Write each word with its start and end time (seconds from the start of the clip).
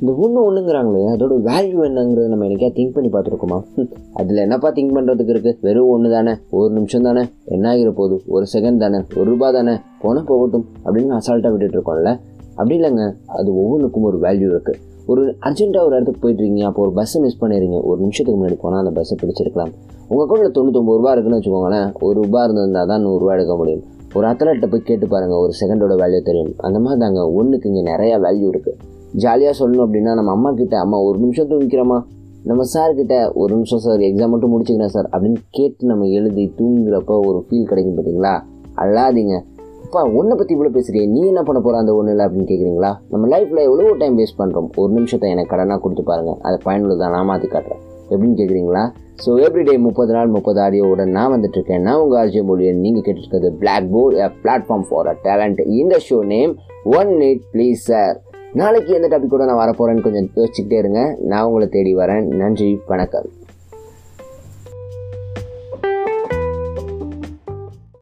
இந்த 0.00 0.12
ஒன்று 0.22 0.38
ஒன்றுங்கிறாங்களே 0.46 1.02
அதோட 1.12 1.34
வேல்யூ 1.46 1.78
என்னங்கிறது 1.86 2.30
நம்ம 2.32 2.46
எனக்கே 2.46 2.68
திங்க் 2.76 2.94
பண்ணி 2.96 3.08
பார்த்துருக்கோமா? 3.12 3.58
அதில் 4.20 4.40
என்னப்பா 4.42 4.68
திங்க் 4.76 4.94
பண்ணுறதுக்கு 4.96 5.32
இருக்குது 5.34 5.56
வெறும் 5.66 5.90
ஒன்று 5.92 6.08
தானே? 6.14 6.32
ஒரு 6.58 6.70
நிமிஷம் 6.76 7.06
தானே? 7.06 7.22
என்ன 7.54 7.68
ஆகிற 7.70 7.90
போகுது? 7.90 8.16
ஒரு 8.34 8.46
செகண்ட் 8.54 8.82
தானே? 8.84 8.98
ஒரு 9.18 9.26
ரூபா 9.30 9.48
தானே? 9.50 9.74
போனால் 10.02 10.26
போகட்டும் 10.30 10.66
அப்படின்னு 10.84 11.14
அசால்ட்டாக 11.18 11.52
விட்டுட்டு 11.52 11.76
இருக்கோம்ல. 11.78 12.12
அப்படி 12.56 12.74
இல்லைங்க 12.78 13.06
அது 13.38 13.48
ஒவ்வொன்றுக்கும் 13.62 14.06
ஒரு 14.10 14.18
வேல்யூ 14.26 14.48
இருக்குது 14.54 14.82
ஒரு 15.12 15.22
அர்ஜென்ட்டாக 15.46 15.86
ஒரு 15.88 15.94
இடத்துக்கு 15.96 16.22
போயிட்டுருக்கீங்க 16.24 16.66
அப்போ 16.70 16.82
ஒரு 16.86 16.92
பஸ்ஸை 16.98 17.20
மிஸ் 17.24 17.40
பண்ணிடுறீங்க. 17.42 17.78
ஒரு 17.90 17.98
நிமிஷத்துக்கு 18.04 18.38
முன்னாடி 18.40 18.58
போனால் 18.64 18.82
அந்த 18.82 18.92
பஸ்ஸை 18.98 19.16
பிடிச்சிருக்கலாம். 19.22 19.72
உங்கள் 20.08 20.24
அக்கௌண்ட்டில் 20.24 20.56
தொண்ணூத்தொம்பது 20.58 20.98
ரூபா 21.00 21.12
இருக்குன்னு 21.14 21.38
வச்சுக்கோங்களேன் 21.38 21.88
ஒரு 22.08 22.16
ரூபா 22.20 22.42
இருந்திருந்தால் 22.46 22.90
தான் 22.92 23.02
நூறுரூவா 23.06 23.32
எடுக்க 23.38 23.56
முடியும். 23.62 23.84
ஒரு 24.18 24.26
அத்லெட்டை 24.32 24.68
போய் 24.74 24.86
கேட்டு 24.90 25.08
பாருங்கள் 25.14 25.42
ஒரு 25.44 25.54
செகண்டோட 25.60 25.96
வேல்யூ 26.02 26.20
தெரியும். 26.30 26.52
அந்த 26.68 26.78
மாதிரி 26.84 27.00
தாங்க 27.04 27.22
ஒன்றுக்கு 27.40 27.70
இங்கே 27.72 27.84
நிறையா 27.92 28.18
வேல்யூ 28.26 28.48
இருக்குது 28.54 28.94
ஜாலியாக 29.12 29.64
சொல்லணும் 29.64 29.84
அப்படின்னா 29.86 30.14
நம்ம 30.14 30.30
அம்மா 30.30 30.50
கிட்ட 30.52 30.78
அம்மா 30.78 30.98
ஒரு 31.00 31.18
நிமிஷம் 31.18 31.50
தூங்கிக்கிறோமா 31.50 31.98
நம்ம 32.44 32.64
சார்கிட்ட 32.74 33.32
ஒரு 33.34 33.54
நிமிஷம் 33.54 33.78
சார் 33.78 34.00
எக்ஸாம் 34.00 34.28
மட்டும் 34.28 34.52
முடிச்சுக்கிறேன் 34.52 34.94
சார் 34.96 35.08
அப்படின்னு 35.12 35.36
கேட்டு 35.50 35.86
நம்ம 35.86 36.06
எழுதி 36.06 36.54
தூங்குறப்போ 36.58 37.14
ஒரு 37.26 37.46
ஃபீல் 37.48 37.64
கிடைக்கும் 37.64 37.96
பார்த்தீங்களா 37.96 38.34
அழாதீங்க. 38.76 39.36
அப்பா 39.84 40.10
ஒன்றை 40.12 40.36
பற்றி 40.38 40.56
இவ்வளோ 40.56 40.70
பேசுகிறீங்க 40.76 41.08
நீ 41.08 41.26
என்ன 41.26 41.42
பண்ண 41.42 41.60
போகிற 41.60 41.78
அந்த 41.78 41.94
ஒன்றும் 41.94 42.14
இல்லை 42.14 42.26
அப்படின்னு 42.26 42.48
கேட்குறீங்களா 42.50 42.94
நம்ம 43.10 43.38
லைஃப்பில் 43.38 43.62
எவ்வளோ 43.68 43.94
டைம் 43.98 44.18
வேஸ்ட் 44.18 44.38
பண்ணுறோம் 44.38 44.68
ஒரு 44.76 44.92
நிமிஷத்தை 44.92 45.30
எனக்கு 45.30 45.56
கடனாக 45.56 45.80
கொடுத்து 45.80 46.02
பாருங்கள் 46.02 46.38
அதை 46.40 46.58
பயனுள்ளதாக 46.64 47.10
நான் 47.14 47.24
மாற்றி 47.24 47.48
காட்டுறேன். 47.48 47.82
எப்படின்னு 48.10 48.38
கேட்குறீங்களா 48.40 48.92
ஸோ 49.24 49.30
எவ்ரிடே 49.44 49.78
முப்பது 49.78 50.12
நாள் 50.12 50.28
முப்பது 50.28 50.60
ஆடியோட 50.60 51.04
நான் 51.04 51.32
வந்துட்டுருக்கேன். 51.34 51.80
நான் 51.80 52.00
உங்கள் 52.00 52.28
ஆர்ஜே 52.28 52.42
மொழியன். 52.50 52.80
நீங்கள் 52.84 53.02
கேட்டுருக்கிறது 53.06 53.50
black 53.50 53.90
board 53.92 54.28
platform 54.42 54.86
for 54.88 55.06
a 55.06 55.14
talent 55.22 55.60
இந்த 55.66 56.00
show 56.08 56.24
name 56.24 56.56
one 56.84 57.08
eight 57.08 57.44
please 57.52 57.82
sir 57.90 58.22
நாளைக்கு 58.60 58.94
எந்த 58.94 59.08
டாபிக் 59.08 59.34
கூட 59.34 59.44
நான் 59.44 59.62
வரப்போகிறேன்னு 59.64 60.06
கொஞ்சம் 60.06 60.30
யோசிச்சுக்கிட்டே 60.36 60.78
இருங்க. 60.78 61.00
நான் 61.20 61.44
உங்களை 61.44 61.66
தேடி 61.68 61.96
வரேன். 61.96 62.24
நன்றி 62.34 62.80
வணக்கம். 62.86 63.26